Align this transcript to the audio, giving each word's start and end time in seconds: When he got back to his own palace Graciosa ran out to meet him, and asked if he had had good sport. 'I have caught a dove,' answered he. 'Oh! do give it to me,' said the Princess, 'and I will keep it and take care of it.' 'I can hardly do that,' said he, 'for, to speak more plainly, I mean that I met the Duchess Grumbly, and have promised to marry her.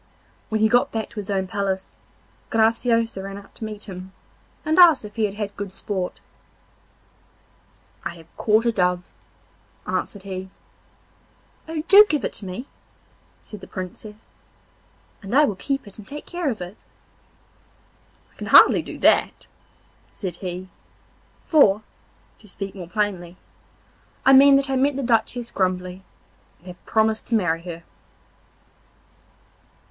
When 0.49 0.61
he 0.61 0.67
got 0.67 0.91
back 0.91 1.09
to 1.11 1.17
his 1.17 1.29
own 1.29 1.45
palace 1.45 1.95
Graciosa 2.49 3.21
ran 3.21 3.37
out 3.37 3.53
to 3.53 3.63
meet 3.63 3.87
him, 3.87 4.13
and 4.65 4.79
asked 4.79 5.05
if 5.05 5.15
he 5.15 5.25
had 5.25 5.35
had 5.35 5.55
good 5.55 5.71
sport. 5.71 6.19
'I 8.03 8.15
have 8.15 8.35
caught 8.37 8.65
a 8.65 8.71
dove,' 8.71 9.03
answered 9.85 10.23
he. 10.23 10.49
'Oh! 11.67 11.83
do 11.87 12.03
give 12.09 12.25
it 12.25 12.33
to 12.33 12.47
me,' 12.47 12.65
said 13.43 13.61
the 13.61 13.67
Princess, 13.67 14.29
'and 15.21 15.35
I 15.35 15.45
will 15.45 15.55
keep 15.55 15.87
it 15.87 15.99
and 15.99 16.07
take 16.07 16.25
care 16.25 16.49
of 16.49 16.61
it.' 16.61 16.83
'I 18.31 18.35
can 18.37 18.47
hardly 18.47 18.81
do 18.81 18.97
that,' 18.97 19.45
said 20.09 20.37
he, 20.37 20.67
'for, 21.45 21.83
to 22.39 22.47
speak 22.47 22.73
more 22.73 22.87
plainly, 22.89 23.37
I 24.25 24.33
mean 24.33 24.55
that 24.55 24.67
I 24.71 24.77
met 24.77 24.95
the 24.95 25.03
Duchess 25.03 25.51
Grumbly, 25.51 26.01
and 26.57 26.65
have 26.65 26.85
promised 26.87 27.27
to 27.27 27.35
marry 27.35 27.61
her. 27.61 27.83